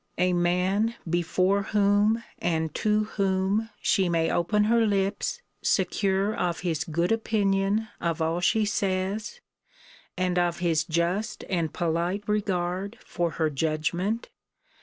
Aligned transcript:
A 0.17 0.33
man, 0.33 0.95
before 1.07 1.61
whom, 1.61 2.23
and 2.39 2.73
to 2.73 3.03
whom 3.03 3.69
she 3.83 4.09
may 4.09 4.31
open 4.31 4.63
her 4.63 4.83
lips 4.83 5.43
secure 5.61 6.35
of 6.35 6.61
his 6.61 6.83
good 6.83 7.11
opinion 7.11 7.87
of 7.99 8.19
all 8.19 8.41
she 8.41 8.65
says, 8.65 9.41
and 10.17 10.39
of 10.39 10.57
his 10.57 10.85
just 10.85 11.43
and 11.51 11.71
polite 11.71 12.23
regard 12.25 12.97
for 13.05 13.29
her 13.37 13.51
judgment? 13.51 14.29